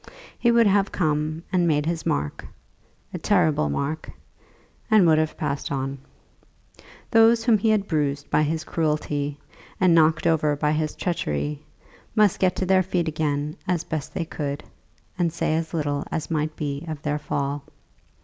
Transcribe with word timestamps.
He 0.39 0.49
would 0.51 0.65
have 0.65 0.91
come 0.91 1.43
and 1.53 1.67
made 1.67 1.85
his 1.85 2.07
mark, 2.07 2.47
a 3.13 3.19
terrible 3.19 3.69
mark, 3.69 4.09
and 4.89 5.05
would 5.05 5.19
have 5.19 5.37
passed 5.37 5.71
on. 5.71 5.99
Those 7.11 7.43
whom 7.43 7.59
he 7.59 7.69
had 7.69 7.87
bruised 7.87 8.27
by 8.31 8.41
his 8.41 8.63
cruelty, 8.63 9.37
and 9.79 9.93
knocked 9.93 10.25
over 10.25 10.55
by 10.55 10.71
his 10.71 10.95
treachery, 10.95 11.61
must 12.15 12.39
get 12.39 12.55
to 12.55 12.65
their 12.65 12.81
feet 12.81 13.07
again 13.07 13.55
as 13.67 13.83
best 13.83 14.15
they 14.15 14.25
could, 14.25 14.63
and 15.19 15.31
say 15.31 15.55
as 15.55 15.71
little 15.71 16.03
as 16.11 16.31
might 16.31 16.55
be 16.55 16.83
of 16.87 17.03
their 17.03 17.19
fall. 17.19 17.63